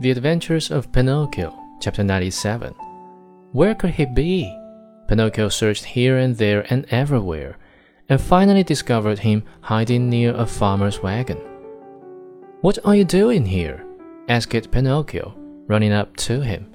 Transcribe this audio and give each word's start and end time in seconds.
The 0.00 0.12
Adventures 0.12 0.70
of 0.70 0.92
Pinocchio, 0.92 1.52
Chapter 1.80 2.04
97. 2.04 2.72
Where 3.50 3.74
could 3.74 3.90
he 3.90 4.06
be? 4.06 4.56
Pinocchio 5.08 5.48
searched 5.48 5.84
here 5.84 6.18
and 6.18 6.36
there 6.36 6.64
and 6.70 6.86
everywhere, 6.92 7.56
and 8.08 8.20
finally 8.20 8.62
discovered 8.62 9.18
him 9.18 9.42
hiding 9.60 10.08
near 10.08 10.36
a 10.36 10.46
farmer's 10.46 11.02
wagon. 11.02 11.38
What 12.60 12.78
are 12.84 12.94
you 12.94 13.04
doing 13.04 13.44
here? 13.44 13.84
asked 14.28 14.70
Pinocchio, 14.70 15.34
running 15.66 15.90
up 15.90 16.16
to 16.18 16.42
him. 16.42 16.72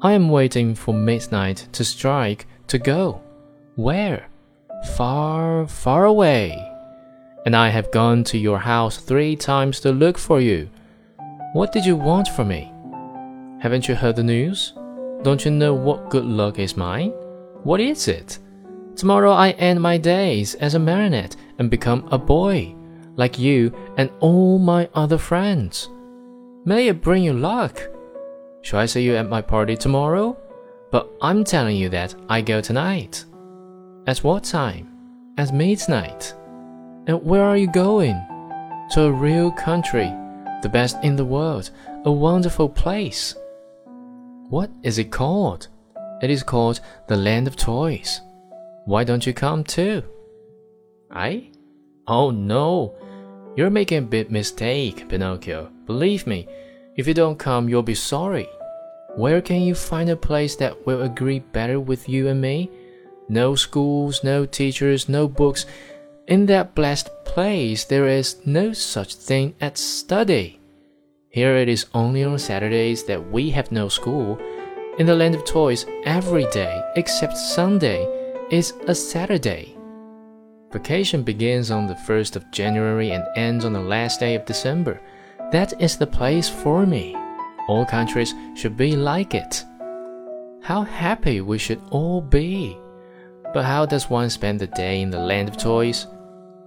I 0.00 0.12
am 0.12 0.30
waiting 0.30 0.74
for 0.74 0.94
midnight 0.94 1.68
to 1.72 1.84
strike 1.84 2.46
to 2.68 2.78
go. 2.78 3.20
Where? 3.74 4.26
Far, 4.96 5.66
far 5.66 6.06
away. 6.06 6.56
And 7.44 7.54
I 7.54 7.68
have 7.68 7.90
gone 7.90 8.24
to 8.24 8.38
your 8.38 8.60
house 8.60 8.96
three 8.96 9.36
times 9.36 9.80
to 9.80 9.92
look 9.92 10.16
for 10.16 10.40
you. 10.40 10.70
What 11.54 11.72
did 11.72 11.86
you 11.86 11.96
want 11.96 12.28
from 12.28 12.48
me? 12.48 12.70
Haven't 13.62 13.88
you 13.88 13.94
heard 13.94 14.16
the 14.16 14.22
news? 14.22 14.74
Don't 15.22 15.46
you 15.46 15.50
know 15.50 15.72
what 15.72 16.10
good 16.10 16.26
luck 16.26 16.58
is 16.58 16.76
mine? 16.76 17.08
What 17.62 17.80
is 17.80 18.06
it? 18.06 18.38
Tomorrow 18.96 19.32
I 19.32 19.50
end 19.52 19.80
my 19.80 19.96
days 19.96 20.56
as 20.56 20.74
a 20.74 20.78
marionette 20.78 21.36
and 21.58 21.70
become 21.70 22.06
a 22.12 22.18
boy, 22.18 22.74
like 23.16 23.38
you 23.38 23.72
and 23.96 24.10
all 24.20 24.58
my 24.58 24.90
other 24.92 25.16
friends. 25.16 25.88
May 26.66 26.88
it 26.88 27.00
bring 27.00 27.22
you 27.24 27.32
luck. 27.32 27.80
Shall 28.60 28.80
I 28.80 28.84
see 28.86 29.02
you 29.02 29.16
at 29.16 29.30
my 29.30 29.40
party 29.40 29.74
tomorrow? 29.74 30.36
But 30.90 31.10
I'm 31.22 31.44
telling 31.44 31.78
you 31.78 31.88
that 31.88 32.14
I 32.28 32.42
go 32.42 32.60
tonight. 32.60 33.24
At 34.06 34.18
what 34.18 34.44
time? 34.44 34.88
At 35.38 35.54
midnight. 35.54 36.34
And 37.06 37.24
where 37.24 37.42
are 37.42 37.56
you 37.56 37.72
going? 37.72 38.22
To 38.90 39.04
a 39.04 39.12
real 39.12 39.50
country 39.50 40.12
the 40.62 40.68
best 40.68 40.96
in 41.02 41.16
the 41.16 41.24
world, 41.24 41.70
a 42.04 42.10
wonderful 42.10 42.68
place. 42.68 43.34
What 44.48 44.70
is 44.82 44.98
it 44.98 45.10
called? 45.10 45.68
It 46.22 46.30
is 46.30 46.42
called 46.42 46.80
the 47.06 47.16
Land 47.16 47.46
of 47.46 47.56
Toys. 47.56 48.20
Why 48.86 49.04
don't 49.04 49.26
you 49.26 49.32
come 49.32 49.62
too? 49.62 50.02
I? 51.10 51.50
Oh 52.06 52.30
no, 52.30 52.94
you're 53.56 53.70
making 53.70 53.98
a 53.98 54.02
big 54.02 54.30
mistake, 54.30 55.08
Pinocchio. 55.08 55.70
Believe 55.86 56.26
me, 56.26 56.48
if 56.96 57.06
you 57.06 57.14
don't 57.14 57.38
come, 57.38 57.68
you'll 57.68 57.82
be 57.82 57.94
sorry. 57.94 58.48
Where 59.16 59.40
can 59.40 59.62
you 59.62 59.74
find 59.74 60.10
a 60.10 60.16
place 60.16 60.56
that 60.56 60.86
will 60.86 61.02
agree 61.02 61.40
better 61.40 61.80
with 61.80 62.08
you 62.08 62.28
and 62.28 62.40
me? 62.40 62.70
No 63.28 63.54
schools, 63.56 64.24
no 64.24 64.46
teachers, 64.46 65.08
no 65.08 65.28
books. 65.28 65.66
In 66.28 66.44
that 66.44 66.74
blessed 66.74 67.08
place, 67.24 67.84
there 67.84 68.06
is 68.06 68.36
no 68.44 68.74
such 68.74 69.14
thing 69.14 69.54
as 69.62 69.80
study. 69.80 70.60
Here 71.30 71.56
it 71.56 71.70
is 71.70 71.86
only 71.94 72.22
on 72.22 72.38
Saturdays 72.38 73.04
that 73.04 73.30
we 73.32 73.48
have 73.48 73.72
no 73.72 73.88
school. 73.88 74.38
In 74.98 75.06
the 75.06 75.14
land 75.14 75.34
of 75.34 75.46
toys, 75.46 75.86
every 76.04 76.44
day 76.50 76.82
except 76.96 77.38
Sunday 77.38 78.06
is 78.50 78.74
a 78.86 78.94
Saturday. 78.94 79.74
Vacation 80.70 81.22
begins 81.22 81.70
on 81.70 81.86
the 81.86 81.94
1st 81.94 82.36
of 82.36 82.50
January 82.52 83.12
and 83.12 83.24
ends 83.34 83.64
on 83.64 83.72
the 83.72 83.80
last 83.80 84.20
day 84.20 84.34
of 84.34 84.44
December. 84.44 85.00
That 85.50 85.80
is 85.80 85.96
the 85.96 86.06
place 86.06 86.46
for 86.46 86.84
me. 86.84 87.16
All 87.68 87.86
countries 87.86 88.34
should 88.54 88.76
be 88.76 88.96
like 88.96 89.32
it. 89.32 89.64
How 90.60 90.82
happy 90.82 91.40
we 91.40 91.56
should 91.56 91.80
all 91.88 92.20
be. 92.20 92.76
But 93.54 93.64
how 93.64 93.86
does 93.86 94.10
one 94.10 94.28
spend 94.28 94.60
the 94.60 94.66
day 94.66 95.00
in 95.00 95.08
the 95.08 95.18
land 95.18 95.48
of 95.48 95.56
toys? 95.56 96.06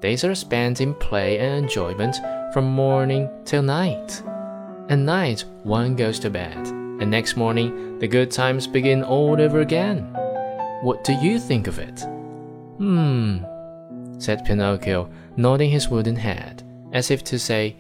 Days 0.02 0.24
are 0.24 0.34
spent 0.34 0.82
in 0.82 0.96
play 0.96 1.38
and 1.38 1.64
enjoyment 1.64 2.16
from 2.54 2.66
morning 2.66 3.30
till 3.46 3.62
night. 3.62 4.24
At 4.90 4.98
night, 4.98 5.46
one 5.62 5.96
goes 5.96 6.18
to 6.20 6.30
bed, 6.32 6.58
and 6.58 7.12
next 7.12 7.38
morning, 7.38 8.00
the 8.00 8.08
good 8.08 8.32
times 8.32 8.66
begin 8.66 9.04
all 9.04 9.40
over 9.40 9.62
again. 9.62 10.12
What 10.82 11.04
do 11.04 11.14
you 11.14 11.38
think 11.38 11.68
of 11.68 11.78
it? 11.78 12.00
Hmm, 12.80 13.44
said 14.18 14.44
Pinocchio, 14.44 15.08
nodding 15.38 15.70
his 15.70 15.88
wooden 15.88 16.16
head, 16.16 16.64
as 16.94 17.12
if 17.12 17.24
to 17.26 17.38
say, 17.38 17.76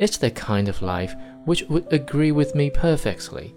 It's 0.00 0.18
the 0.18 0.32
kind 0.32 0.68
of 0.68 0.82
life 0.82 1.14
which 1.44 1.62
would 1.68 1.92
agree 1.92 2.32
with 2.32 2.56
me 2.56 2.70
perfectly. 2.70 3.54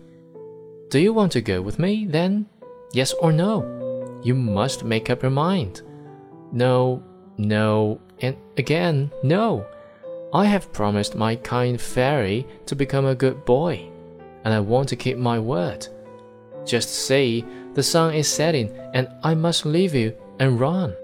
Do 0.90 1.00
you 1.00 1.12
want 1.12 1.32
to 1.32 1.42
go 1.42 1.60
with 1.60 1.80
me, 1.80 2.06
then? 2.06 2.46
Yes 2.94 3.14
or 3.14 3.32
no? 3.32 4.22
You 4.24 4.36
must 4.36 4.84
make 4.84 5.10
up 5.10 5.24
your 5.24 5.32
mind. 5.32 5.82
No, 6.52 7.04
no, 7.38 8.00
and 8.22 8.36
again, 8.58 9.12
no. 9.24 9.66
I 10.34 10.46
have 10.46 10.74
promised 10.74 11.16
my 11.16 11.36
kind 11.36 11.80
fairy 11.80 12.46
to 12.66 12.76
become 12.76 13.06
a 13.06 13.16
good 13.16 13.46
boy, 13.46 13.88
and 14.44 14.54
I 14.54 14.60
want 14.60 14.90
to 14.90 14.96
keep 14.96 15.18
my 15.18 15.40
word. 15.40 15.88
Just 16.66 16.90
see, 16.90 17.46
the 17.74 17.84
sun 17.84 18.14
is 18.14 18.28
setting, 18.28 18.72
and 18.94 19.08
I 19.24 19.36
must 19.36 19.66
leave 19.66 19.94
you 19.94 20.16
and 20.40 20.60
run. 20.60 20.96